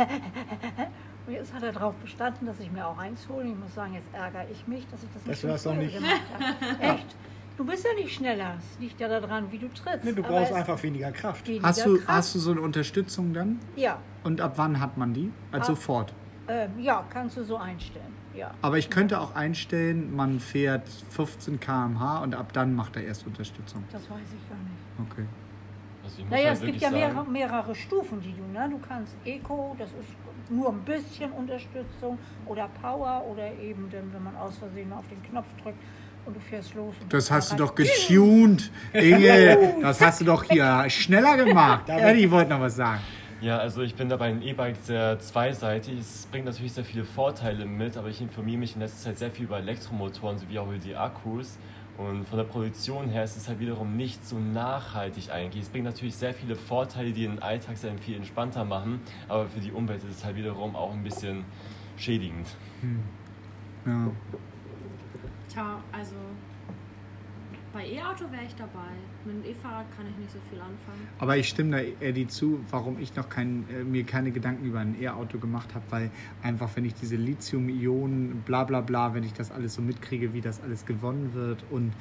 [1.27, 3.45] Und jetzt hat er darauf bestanden, dass ich mir auch eins hole.
[3.47, 6.21] Ich muss sagen, jetzt ärgere ich mich, dass ich das nicht das früher nicht- gemacht
[6.33, 6.83] habe.
[6.95, 7.15] Echt?
[7.57, 8.55] Du bist ja nicht schneller.
[8.57, 10.03] Es liegt ja daran, wie du trittst.
[10.03, 11.47] Nee, du brauchst einfach weniger Kraft.
[11.47, 12.07] weniger Hast du, Kraft.
[12.07, 13.59] hast du so eine Unterstützung dann?
[13.75, 15.31] Ja, Und ab wann hat man die?
[15.51, 15.75] Also Ah.
[15.75, 16.13] sofort.
[16.47, 18.13] Ähm, ja, kannst du so einstellen.
[18.35, 18.51] Ja.
[18.61, 23.27] Aber ich könnte auch einstellen, man fährt 15 km/h und ab dann macht er erst
[23.27, 23.83] Unterstützung.
[23.91, 25.11] Das weiß ich gar nicht.
[25.11, 25.27] Okay.
[26.03, 28.69] Also Naja, halt es gibt ja mehrere, mehrere Stufen, die du, ne?
[28.69, 34.23] Du kannst Eco, das ist nur ein bisschen Unterstützung, oder Power, oder eben dann, wenn
[34.23, 35.77] man aus Versehen auf den Knopf drückt
[36.25, 36.95] und du fährst los.
[37.01, 39.75] Und Das hast du doch getuned, Inge.
[39.81, 41.83] Das hast du doch hier schneller gemacht.
[41.89, 43.01] Eddie wollte noch was sagen.
[43.41, 45.99] Ja, also ich bin da bei einem E-Bike sehr zweiseitig.
[45.99, 49.31] Es bringt natürlich sehr viele Vorteile mit, aber ich informiere mich in letzter Zeit sehr
[49.31, 51.57] viel über Elektromotoren sowie auch über die Akkus.
[51.97, 55.63] Und von der Produktion her ist es halt wiederum nicht so nachhaltig eigentlich.
[55.63, 59.59] Es bringt natürlich sehr viele Vorteile, die den Alltag sehr viel entspannter machen, aber für
[59.59, 61.43] die Umwelt ist es halt wiederum auch ein bisschen
[61.97, 62.45] schädigend.
[63.87, 64.11] Ja.
[65.49, 66.15] Tja, also
[67.73, 68.91] bei E-Auto wäre ich dabei.
[69.25, 71.07] Mit dem E-Fahrrad kann ich nicht so viel anfangen.
[71.19, 74.79] Aber ich stimme da Eddie zu, warum ich noch kein, äh, mir keine Gedanken über
[74.79, 79.33] ein E-Auto gemacht habe, weil einfach, wenn ich diese Lithium-Ionen, bla bla bla, wenn ich
[79.33, 81.93] das alles so mitkriege, wie das alles gewonnen wird und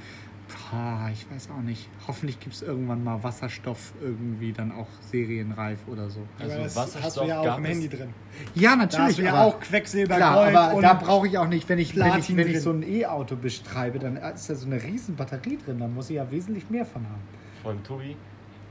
[1.12, 6.08] ich weiß auch nicht, hoffentlich gibt es irgendwann mal Wasserstoff irgendwie dann auch serienreif oder
[6.10, 6.20] so.
[6.38, 8.14] Also Aber das hast Wasserstoff du ja auch im Handy drin.
[8.54, 11.38] Ja, Da natürlich, hast du ja auch Quecksilber, Klar, Gold aber und da brauche ich
[11.38, 14.54] auch nicht, wenn ich, wenn ich, wenn ich so ein E-Auto bestreibe, dann ist da
[14.54, 17.22] so eine riesen Batterie drin, dann muss ich ja wesentlich mehr von haben.
[17.62, 18.16] Von Tobi,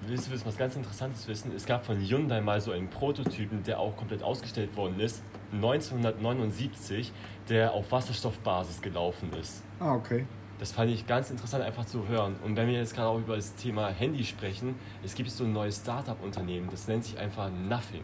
[0.08, 1.52] willst du wissen, was ganz Interessantes wissen?
[1.56, 7.12] Es gab von Hyundai mal so einen Prototypen, der auch komplett ausgestellt worden ist, 1979,
[7.48, 9.64] der auf Wasserstoffbasis gelaufen ist.
[9.80, 10.26] Ah, okay.
[10.60, 12.36] Das fand ich ganz interessant einfach zu hören.
[12.44, 15.54] Und wenn wir jetzt gerade auch über das Thema Handy sprechen, es gibt so ein
[15.54, 18.04] neues Startup-Unternehmen, das nennt sich einfach Nothing.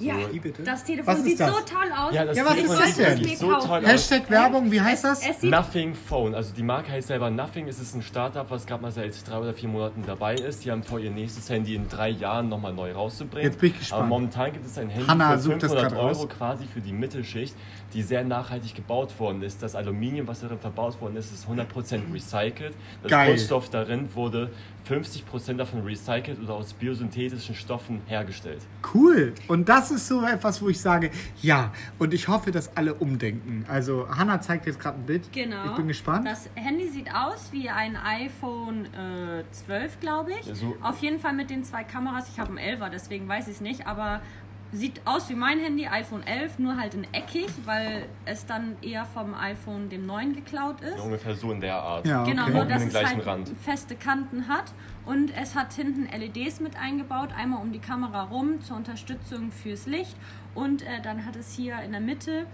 [0.00, 0.62] So, Ja, Wie bitte?
[0.62, 1.48] das Telefon Was ist sieht das?
[1.50, 2.14] so toll aus.
[2.14, 3.36] Ja, das Ja, was Telefon ist das denn?
[3.36, 3.86] so toll aus.
[3.86, 5.42] Hashtag Werbung, wie heißt das?
[5.42, 7.68] Nothing Phone, also die Marke heißt selber Nothing.
[7.68, 10.64] Es ist ein Startup, was gerade mal seit drei oder vier Monaten dabei ist.
[10.64, 13.50] Die haben vor, ihr nächstes Handy in drei Jahren nochmal neu rauszubringen.
[13.50, 14.00] Jetzt bin ich gespannt.
[14.00, 16.28] Aber momentan gibt es ein Handy Hanna für sucht das 500 grad Euro raus.
[16.30, 17.54] quasi für die Mittelschicht,
[17.92, 19.62] die sehr nachhaltig gebaut worden ist.
[19.62, 22.74] Das Aluminium, was darin verbaut worden ist, ist 100% recycelt.
[23.02, 23.28] Das Geil.
[23.28, 24.50] Grundstoff darin wurde
[24.90, 28.60] 50% davon recycelt oder aus biosynthetischen Stoffen hergestellt.
[28.92, 29.32] Cool.
[29.48, 31.72] Und das ist so etwas, wo ich sage, ja.
[31.98, 33.64] Und ich hoffe, dass alle umdenken.
[33.68, 35.32] Also, Hanna zeigt jetzt gerade ein Bild.
[35.32, 35.64] Genau.
[35.66, 36.26] Ich bin gespannt.
[36.26, 40.46] Das Handy sieht aus wie ein iPhone äh, 12, glaube ich.
[40.46, 42.28] Ja, so- Auf jeden Fall mit den zwei Kameras.
[42.32, 43.86] Ich habe ein 11er, deswegen weiß ich es nicht.
[43.86, 44.20] Aber
[44.72, 49.04] sieht aus wie mein Handy, iPhone 11, nur halt in eckig, weil es dann eher
[49.04, 51.00] vom iPhone dem 9 geklaut ist.
[51.00, 52.06] Ungefähr so in der Art.
[52.06, 52.52] Ja, Genau, okay.
[52.52, 53.48] nur Auch mit dass es halt Rand.
[53.60, 54.72] feste Kanten hat.
[55.06, 59.86] Und es hat hinten LEDs mit eingebaut, einmal um die Kamera rum zur Unterstützung fürs
[59.86, 60.16] Licht.
[60.54, 62.46] Und äh, dann hat es hier in der Mitte,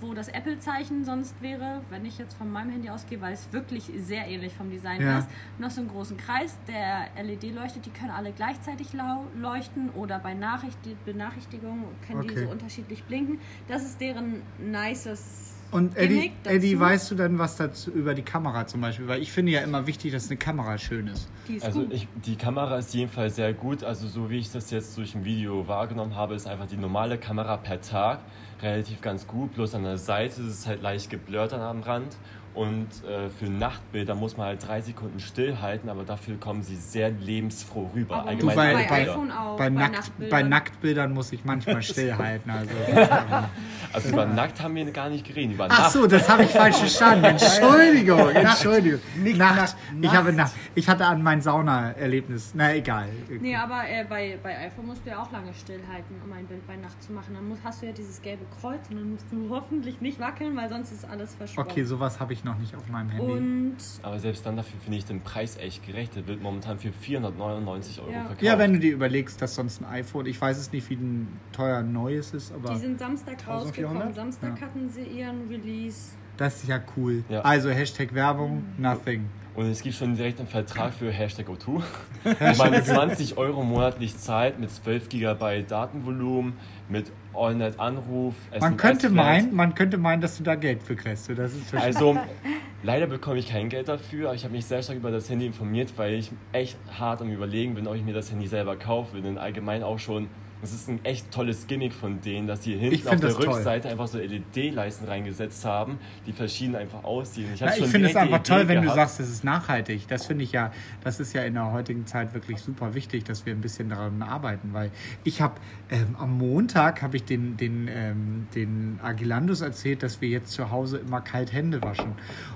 [0.00, 3.90] wo das Apple-Zeichen sonst wäre, wenn ich jetzt von meinem Handy ausgehe, weil es wirklich
[3.98, 5.18] sehr ähnlich vom Design Ja.
[5.18, 7.86] ist, noch so einen großen Kreis, der LED leuchtet.
[7.86, 12.44] Die können alle gleichzeitig lau leuchten oder bei Nachricht Benachrichtigungen können die Okay.
[12.46, 13.38] so unterschiedlich blinken.
[13.68, 16.32] Das ist deren nices Und Eddie.
[16.44, 19.08] Eddie, weißt du denn was dazu über die Kamera zum Beispiel?
[19.08, 21.28] Weil ich finde ja immer wichtig, dass eine Kamera schön ist.
[21.48, 21.92] Die ist Also gut.
[21.94, 23.82] ich, die Kamera ist jedenfalls sehr gut.
[23.82, 27.16] Also so wie ich das jetzt durch ein Video wahrgenommen habe, ist einfach die normale
[27.18, 28.20] Kamera per Tag
[28.62, 32.16] relativ ganz gut, bloß an der Seite ist es halt leicht geblurrt am Rand.
[32.54, 37.10] Und äh, für Nachtbilder muss man halt drei Sekunden stillhalten, aber dafür kommen sie sehr
[37.10, 38.16] lebensfroh rüber.
[38.16, 40.30] Aber Du, Allgemein bei, bei bei, iPhone auch, bei, bei Nackt, Nacktbildern.
[40.30, 42.50] bei Nacktbildern muss ich manchmal stillhalten.
[42.50, 42.70] Also,
[43.92, 45.92] Also über Nackt haben wir gar nicht geredet, über Ach Nacht.
[45.92, 47.24] so, das habe ich falsch verstanden.
[47.72, 49.00] Entschuldigung, Entschuldigung.
[49.16, 49.56] Nicht Nacht.
[49.56, 49.76] Nacht.
[50.00, 50.52] Ich, habe Nacht.
[50.74, 52.52] ich hatte an mein Sauna-Erlebnis.
[52.54, 53.08] Na egal.
[53.40, 56.66] Nee, aber äh, bei, bei iPhone musst du ja auch lange stillhalten, um ein Bild
[56.66, 57.34] bei Nacht zu machen.
[57.34, 60.56] Dann musst, hast du ja dieses gelbe Kreuz und dann musst du hoffentlich nicht wackeln,
[60.56, 61.70] weil sonst ist alles verschwommen.
[61.70, 63.32] Okay, sowas habe ich noch nicht auf meinem Handy.
[63.32, 66.16] Und Aber selbst dann dafür finde ich den Preis echt gerecht.
[66.16, 68.20] Der wird momentan für 499 Euro Ja.
[68.24, 68.42] verkauft.
[68.42, 71.28] Ja, wenn du dir überlegst, dass sonst ein iPhone, ich weiß es nicht, wie ein
[71.52, 73.66] teuer ein neues ist, aber die sind Samstag 1400?
[73.66, 74.14] rausgekommen.
[74.14, 74.66] Samstag Ja.
[74.66, 76.12] hatten sie ihren Release.
[76.36, 77.24] Das ist ja cool.
[77.28, 77.40] Ja.
[77.42, 79.28] Also Hashtag Werbung, nothing.
[79.54, 81.82] Und es gibt schon direkt einen Vertrag für Hashtag O2.
[82.24, 86.54] Wo man 20 Euro monatlich zahlt mit 12 GB Datenvolumen,
[86.88, 88.34] mit Allnet-Anruf.
[88.58, 91.28] Man könnte meinen, man könnte meinen, dass du da Geld für kriegst.
[91.36, 92.16] Das ist Also,
[92.82, 95.46] leider bekomme ich kein Geld dafür, aber ich habe mich sehr stark über das Handy
[95.46, 99.20] informiert, weil ich echt hart am Überlegen bin, ob ich mir das Handy selber kaufe.
[99.20, 100.28] Denn allgemein auch schon,
[100.62, 103.54] es ist ein echt tolles Gimmick von denen, dass Ich hinten auf der das toll.
[103.54, 107.48] Rückseite einfach so LED-Leisten reingesetzt haben, die verschieden einfach aussehen.
[107.52, 108.96] Ich, Ja, ich finde es einfach toll, Idee wenn du gehabt.
[109.10, 110.06] sagst, es ist nachhaltig.
[110.08, 110.70] Das finde ich ja,
[111.02, 114.22] das ist ja in der heutigen Zeit wirklich super wichtig, dass wir ein bisschen daran
[114.22, 114.90] arbeiten, weil
[115.24, 115.54] ich habe
[115.90, 120.70] ähm, am Montag habe ich den den ähm, den Agilandus erzählt, dass wir jetzt zu
[120.70, 122.12] Hause immer kalt Hände waschen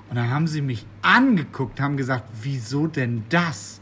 [0.08, 3.80] und dann haben sie mich angeguckt, haben gesagt, wieso denn das?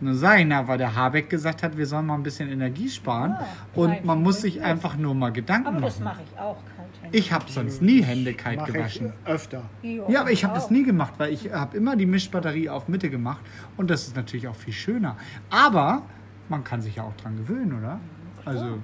[0.00, 3.44] Ich, na, weil der Habeck gesagt hat, wir sollen mal ein bisschen Energie sparen Ah,
[3.74, 6.04] und man muss das sich einfach nur mal Gedanken Aber das machen.
[6.18, 7.14] mache ich auch kalt.
[7.14, 9.12] Ich habe sonst nie Hände kalt gewaschen.
[9.24, 9.62] öfter.
[9.82, 10.70] Ja, aber ich habe das auch.
[10.70, 13.40] nie gemacht, weil ich habe immer die Mischbatterie auf Mitte gemacht
[13.76, 15.16] und das ist natürlich auch viel schöner.
[15.50, 16.02] Aber
[16.48, 17.98] man kann sich ja auch dran gewöhnen, oder?
[18.44, 18.78] Also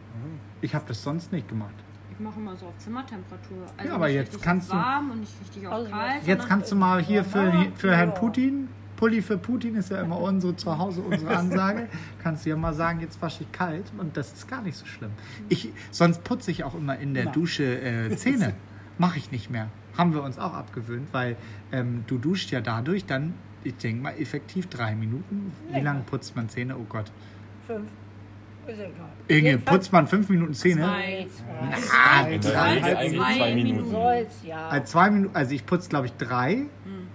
[0.62, 1.74] ich habe das sonst nicht gemacht.
[2.10, 3.58] Ich mache immer so auf Zimmertemperatur.
[3.76, 6.26] Also Ja, aber nicht jetzt kannst du- warm und nicht richtig auf Also kalt.
[6.26, 8.14] Jetzt kannst du mal hier für, Ja, für Herrn ja.
[8.14, 11.88] Putin, Pulli für Putin ist ja immer unsere zu Hause unsere Ansage,
[12.22, 14.86] kannst du ja mal sagen, jetzt wasche ich kalt und das ist gar nicht so
[14.86, 15.10] schlimm.
[15.48, 18.54] Ich, sonst putze ich auch immer in der Dusche äh, Zähne.
[18.98, 19.68] Mache ich nicht mehr.
[19.98, 21.36] Haben wir uns auch abgewöhnt, weil
[21.72, 25.52] ähm, du duscht ja dadurch dann, ich denke mal, effektiv drei Minuten.
[25.72, 26.76] Wie lange putzt man Zähne?
[26.76, 27.10] Oh Gott.
[27.66, 27.88] Fünf.
[28.66, 28.92] Ist egal.
[29.28, 30.82] Inge, Jedenfalls putzt man fünf Minuten Zähne?
[30.82, 31.26] Zwei.
[31.30, 32.34] zwei.
[32.34, 32.72] In der drei.
[32.74, 33.76] Regel eigentlich Zwei zwei Minuten.
[33.76, 33.90] Minuten.
[33.90, 34.68] Soll's, ja.
[34.68, 36.62] Also zwei Minuten, also ich putze glaube ich drei.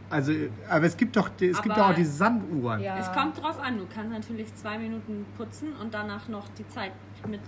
[0.09, 0.31] Also,
[0.69, 2.81] aber es gibt doch, es gibt doch auch diese Sanduhren.
[2.81, 2.97] ja.
[2.97, 6.91] Es kommt drauf an, du kannst natürlich zwei Minuten putzen und danach noch die Zeit
[7.27, 7.39] mit.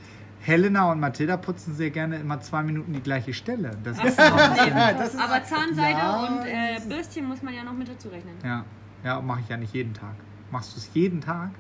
[0.42, 3.78] Helena und Mathilda putzen sehr gerne immer zwei Minuten die gleiche Stelle.
[3.84, 7.88] Das ist das ist Aber Zahnseide Ja, und äh, Bürstchen muss man ja noch mit
[7.88, 8.34] dazu rechnen.
[8.44, 8.66] ja,
[9.04, 10.16] ja mache ich ja nicht jeden Tag.
[10.50, 11.52] Machst du es jeden Tag?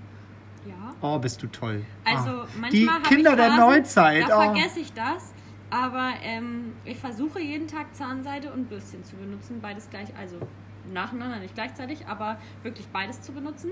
[0.66, 0.94] Ja.
[1.02, 1.86] Oh, bist du toll.
[2.06, 4.30] Also Ah, manchmal die Kinder ich der Phasen, Neuzeit.
[4.30, 4.54] Da oh.
[4.54, 5.34] vergesse ich das.
[5.70, 9.60] Aber ähm, ich versuche jeden Tag Zahnseide und Bürstchen zu benutzen.
[9.62, 10.36] Beides gleich, also
[10.93, 13.71] nacheinander, nicht gleichzeitig, aber wirklich beides zu benutzen.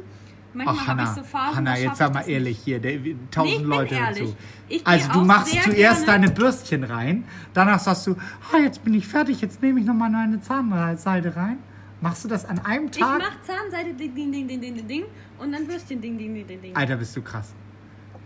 [0.51, 3.51] Manchmal habe ich so Phasen, Hanna, jetzt sag ich mal ehrlich hier, der, Nee, tausend
[3.53, 4.29] ich bin Leute hören ehrlich.
[4.31, 4.35] zu.
[4.67, 8.15] Ich Also gehe du auch machst sehr zuerst gerne- deine Bürstchen rein, danach sagst du,
[8.51, 11.59] ah, jetzt bin ich fertig, jetzt nehme ich nochmal meine Zahnseide rein.
[12.01, 13.19] Machst du das an einem Ich Tag?
[13.19, 15.03] mache Zahnseide ding, ding, ding, ding, ding, ding, ding
[15.37, 16.75] und dann Bürstchen ding, ding, ding, ding, ding.
[16.75, 17.53] Alter, bist du krass.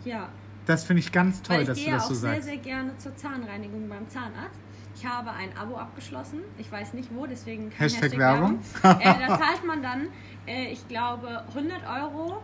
[0.06, 0.29] Ja,
[0.65, 2.45] Das finde ich ganz toll, ich dass du gehe das auch so sehr, sagst.
[2.45, 4.60] sehr gerne zur Zahnreinigung beim Zahnarzt.
[4.95, 6.41] Ich habe ein Abo abgeschlossen.
[6.58, 8.60] Ich weiß nicht wo, deswegen kein Hashtag Hashtag, Werbung.
[8.82, 9.01] Werbung.
[9.01, 10.08] äh, da zahlt man dann,
[10.47, 12.41] äh, ich glaube, 100 Euro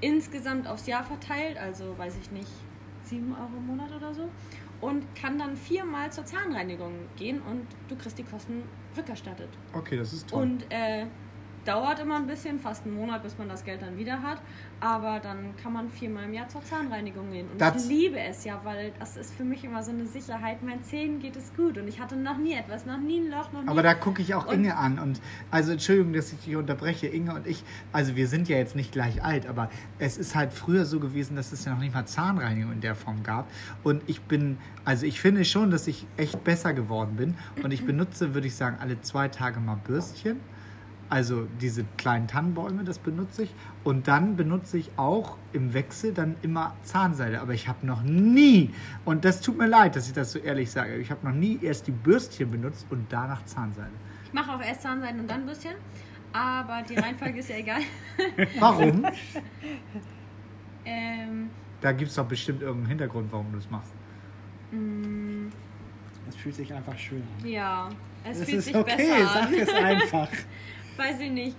[0.00, 2.50] insgesamt aufs Jahr verteilt, also weiß ich nicht,
[3.04, 4.28] 7 Euro im Monat oder so.
[4.80, 8.62] Und kann dann viermal zur Zahnreinigung gehen und du kriegst die Kosten
[8.96, 9.48] rückerstattet.
[9.72, 10.42] Okay, das ist toll.
[10.42, 11.06] Und äh,
[11.66, 14.40] dauert immer ein bisschen, fast einen Monat, bis man das Geld dann wieder hat.
[14.80, 17.48] Aber dann kann man viermal im Jahr zur Zahnreinigung gehen.
[17.50, 20.62] Und Das- ich liebe es ja, weil das ist für mich immer so eine Sicherheit.
[20.62, 23.52] Meinen Zähnen geht es gut und ich hatte noch nie etwas, noch nie ein Loch,
[23.52, 23.68] noch nie.
[23.68, 27.06] Aber da gucke ich auch Und- Inge an und also Entschuldigung, dass ich dich unterbreche,
[27.06, 30.52] Inge und ich, also wir sind ja jetzt nicht gleich alt, aber es ist halt
[30.52, 33.50] früher so gewesen, dass es ja noch nicht mal Zahnreinigung in der Form gab
[33.82, 37.84] und ich bin, also ich finde schon, dass ich echt besser geworden bin und ich
[37.86, 40.38] benutze, würde ich sagen, alle zwei Tage mal Bürstchen,
[41.08, 46.36] also diese kleinen Tannenbäume, das benutze ich und dann benutze ich auch im Wechsel dann
[46.42, 48.72] immer Zahnseide, aber ich habe noch nie,
[49.04, 51.58] und das tut mir leid, dass ich das so ehrlich sage, ich habe noch nie
[51.62, 53.90] erst die Bürstchen benutzt und danach Zahnseide.
[54.24, 55.74] ich mache auch erst Zahnseiden und dann Bürstchen.
[56.32, 57.80] Aber die Reihenfolge ist ja egal.
[58.60, 59.06] Warum?
[60.84, 63.92] Ähm, Da gibt es doch bestimmt irgendeinen Hintergrund, warum du es machst.
[64.70, 65.50] mh,
[66.28, 67.48] Es fühlt sich einfach schön an.
[67.48, 67.88] ja,
[68.24, 69.54] es Es fühlt ist sich okay, besser sag an.
[69.54, 70.28] es einfach.
[71.04, 71.56] Weiß ich nicht.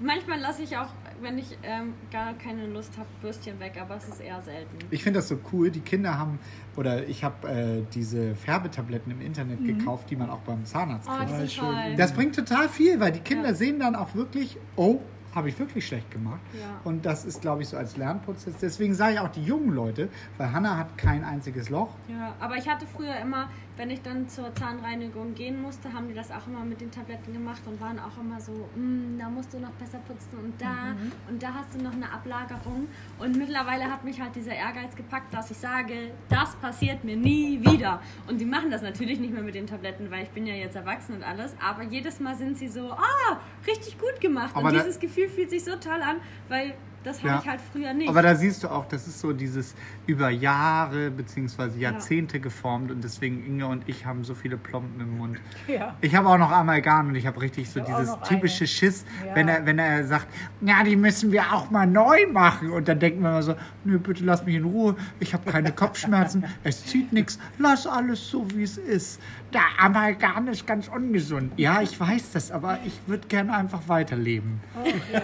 [0.00, 0.88] Manchmal lasse ich auch,
[1.22, 4.76] wenn ich ähm, gar keine Lust habe, Würstchen weg, aber es ist eher selten.
[4.90, 5.70] Ich finde das so cool.
[5.70, 6.40] Die Kinder haben,
[6.76, 11.24] oder ich habe äh, diese Färbetabletten im Internet gekauft, die man auch beim Zahnarzt Oh,
[11.24, 11.52] kriegt.
[11.52, 11.64] schön.
[11.64, 11.94] toll.
[11.96, 13.54] Das bringt total viel, weil die Kinder Ja.
[13.54, 14.98] sehen dann auch wirklich, oh,
[15.32, 16.40] habe ich wirklich schlecht gemacht.
[16.60, 16.80] Ja.
[16.84, 18.54] Und das ist, glaube ich, so als Lernprozess.
[18.60, 21.90] Deswegen sage ich auch die jungen Leute, weil Hannah hat kein einziges Loch.
[22.08, 26.14] Ja, aber ich hatte früher immer, wenn ich dann zur Zahnreinigung gehen musste, haben die
[26.14, 29.52] das auch immer mit den Tabletten gemacht und waren auch immer so, "Mm, da musst
[29.52, 30.94] du noch besser putzen und da
[31.28, 32.88] und da hast du noch eine Ablagerung.
[33.18, 37.60] Und mittlerweile hat mich halt dieser Ehrgeiz gepackt, dass ich sage, das passiert mir nie
[37.60, 38.00] wieder.
[38.28, 40.76] Und die machen das natürlich nicht mehr mit den Tabletten, weil ich bin ja jetzt
[40.76, 44.54] erwachsen und alles, aber jedes Mal sind sie so, ah, richtig gut gemacht.
[44.54, 46.16] Aber und dieses Gefühl fühlt sich so toll an,
[46.48, 46.74] weil
[47.04, 47.38] das habe Ja.
[47.42, 48.08] ich halt früher nicht.
[48.08, 49.74] Aber da siehst du auch, das ist so dieses
[50.06, 51.78] über Jahre bzw.
[51.78, 55.38] Jahrzehnte geformt und deswegen Inge und ich haben so viele Plomben im Mund.
[55.68, 55.94] Ja.
[56.00, 58.68] Ich habe auch noch Amalgam und ich habe richtig so hab dieses typische eine.
[58.68, 59.34] Schiss, Ja.
[59.36, 60.26] wenn, er, wenn er sagt,
[60.60, 62.70] ja, die müssen wir auch mal neu machen.
[62.70, 65.72] Und dann denken wir immer so, nö, bitte lass mich in Ruhe, ich habe keine
[65.72, 69.20] Kopfschmerzen, es zieht nichts, lass alles so, wie es ist.
[69.54, 71.52] Der Amalgam ist ganz ungesund.
[71.56, 74.60] Ja, ich weiß das, aber ich würde gerne einfach weiterleben.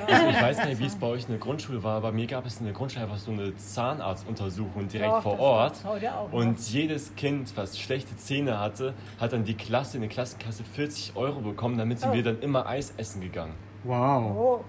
[0.07, 2.47] Also ich weiß nicht, wie es bei euch in der Grundschule war, aber mir gab
[2.47, 5.85] es in der Grundschule einfach so eine Zahnarztuntersuchung direkt Doch, vor Ort.
[5.85, 6.33] auch.
[6.33, 11.17] Und jedes Kind, was schlechte Zähne hatte, hat dann die Klasse in der Klassenkasse 40
[11.17, 12.15] Euro bekommen, damit sind Oh.
[12.15, 13.55] wir dann immer Eis essen gegangen.
[13.83, 14.61] Wow.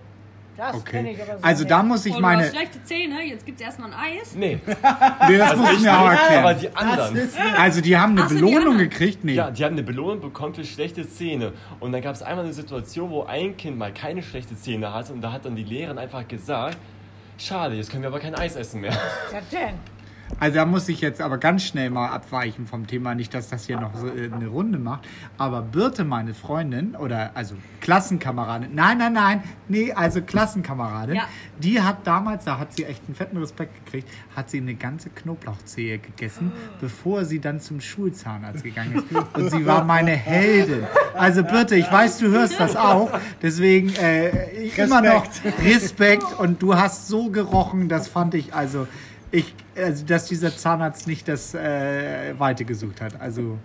[0.58, 0.92] Das Okay.
[0.92, 1.72] kenne ich aber so Also nicht.
[1.72, 2.44] da muss ich Oh, du meine.
[2.44, 4.36] hast schlechte Zähne, jetzt gibt es erstmal ein Eis.
[4.36, 6.44] Nee, Nee, das also muss ich mir auch erklären.
[6.44, 7.30] aber die anderen.
[7.58, 9.24] Also die haben eine Ach so, Belohnung gekriegt?
[9.24, 9.34] Nee.
[9.34, 11.54] Ja, die haben eine Belohnung bekommen für schlechte Zähne.
[11.80, 15.14] Und dann gab es einmal eine Situation, wo ein Kind mal keine schlechte Zähne hatte
[15.14, 16.78] und da hat dann die Lehrerin einfach gesagt,
[17.38, 18.92] schade, jetzt können wir aber kein Eis essen mehr.
[18.92, 19.76] Ja, denn.
[20.40, 23.66] Also da muss ich jetzt aber ganz schnell mal abweichen vom Thema, nicht, dass das
[23.66, 25.08] hier noch so äh, eine Runde macht.
[25.38, 31.24] Aber Birte, meine Freundin, oder also Klassenkameradin, nein, nein, nein, nee, also Klassenkameradin, Ja.
[31.60, 35.10] die hat damals, da hat sie echt einen fetten Respekt gekriegt, hat sie eine ganze
[35.10, 39.38] Knoblauchzehe gegessen, bevor sie dann zum Schulzahnarzt gegangen ist.
[39.38, 40.86] Und sie war meine Heldin.
[41.14, 43.10] Also Birte, ich weiß, du hörst das auch,
[43.42, 44.30] deswegen äh,
[44.78, 45.26] immer noch
[45.64, 48.88] Respekt und du hast so gerochen, das fand ich also
[49.34, 53.20] ich, also dass dieser Zahnarzt nicht das äh, Weite gesucht hat.
[53.20, 53.58] Also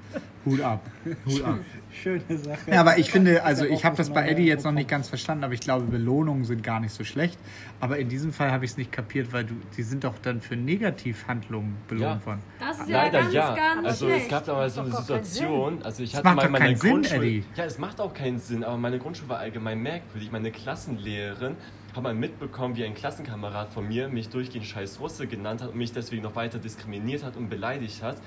[0.45, 0.81] Hut ab.
[1.27, 1.59] Hut ab.
[1.93, 2.71] Schöne Sache.
[2.71, 5.45] Ja, aber ich finde, also ich habe das bei Eddie jetzt noch nicht ganz verstanden,
[5.45, 7.39] aber ich glaube, Belohnungen sind gar nicht so schlecht.
[7.81, 10.41] Aber in diesem Fall habe ich es nicht kapiert, weil du, die sind doch dann
[10.43, 12.27] für Negativhandlungen belohnt Ja.
[12.27, 12.41] worden.
[12.61, 13.55] Das ist ja Leider ganz, ja.
[13.57, 14.25] ganz also schlecht.
[14.25, 17.17] es gab damals so eine Situation, also ich Das hatte macht mal Sinn, Grundschule.
[17.27, 17.45] Eddie.
[17.57, 20.31] Ja, es macht auch keinen Sinn, aber meine Grundschule war allgemein merkwürdig.
[20.31, 21.57] Meine Klassenlehrerin
[21.97, 25.79] hat mal mitbekommen, wie ein Klassenkamerad von mir mich durchgehend scheiß Russe genannt hat und
[25.79, 28.19] mich deswegen noch weiter diskriminiert hat und beleidigt hat.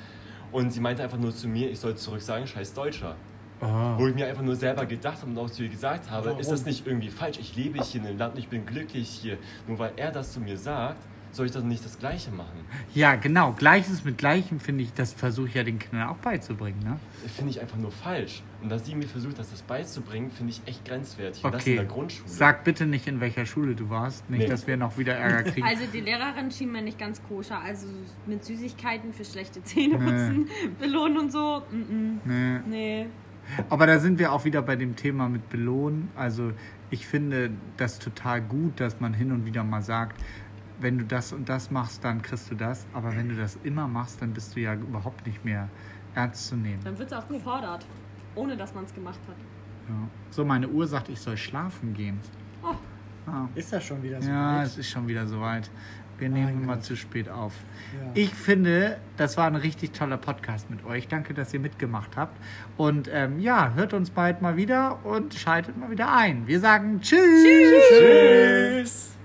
[0.51, 3.15] Und sie meinte einfach nur zu mir, ich soll zurück sagen, scheiß Deutscher.
[3.97, 6.49] Wo ich mir einfach nur selber gedacht habe und auch zu ihr gesagt habe, ist
[6.49, 7.37] das nicht irgendwie falsch?
[7.39, 9.37] Ich lebe hier in dem Land und ich bin glücklich hier.
[9.67, 12.65] Nur weil er das zu mir sagt, soll ich dann nicht das Gleiche machen?
[12.93, 13.53] Ja, genau.
[13.53, 16.79] Gleiches mit Gleichem finde ich, das versuche ich ja den Kindern auch beizubringen.
[16.83, 16.99] Ne?
[17.35, 18.41] Finde ich einfach nur falsch.
[18.61, 21.43] Und dass sie mir versucht, das, das beizubringen, finde ich echt grenzwertig.
[21.43, 21.75] Und das in Okay.
[21.77, 22.29] der Grundschule.
[22.29, 24.29] Sag bitte nicht, in welcher Schule du warst.
[24.29, 24.47] Nicht, Nee.
[24.47, 25.65] dass wir noch wieder Ärger kriegen.
[25.67, 27.59] Also die Lehrerin schien mir nicht ganz koscher.
[27.61, 27.87] Also
[28.25, 30.05] mit Süßigkeiten für schlechte Zähne Nee.
[30.05, 30.47] putzen,
[30.79, 31.63] belohnen und so.
[31.71, 32.17] Mm -mm.
[32.25, 32.59] nee.
[32.69, 33.05] Nee.
[33.69, 36.09] Aber da sind wir auch wieder bei dem Thema mit Belohnen.
[36.15, 36.51] Also
[36.91, 40.19] ich finde das total gut, dass man hin und wieder mal sagt,
[40.79, 42.85] wenn du das und das machst, dann kriegst du das.
[42.93, 45.69] Aber wenn du das immer machst, dann bist du ja überhaupt nicht mehr
[46.15, 46.79] ernst zu nehmen.
[46.83, 47.85] Dann wird es auch gefordert,
[48.35, 49.35] ohne dass man es gemacht hat.
[49.89, 49.95] Ja.
[50.29, 52.19] So, meine Uhr sagt, ich soll schlafen gehen.
[52.63, 52.75] Oh.
[53.27, 53.47] Ah.
[53.55, 54.67] Ist das schon wieder so Ja, weit?
[54.67, 55.69] es ist schon wieder soweit.
[56.17, 56.83] Wir Mein nehmen mal Gott.
[56.83, 57.53] zu spät auf.
[57.93, 58.11] Ja.
[58.13, 61.07] Ich finde, das war ein richtig toller Podcast mit euch.
[61.07, 62.37] Danke, dass ihr mitgemacht habt.
[62.75, 66.45] Und ähm, ja, hört uns bald mal wieder und schaltet mal wieder ein.
[66.45, 67.45] Wir sagen Tschüss.
[67.89, 69.18] Tschüss!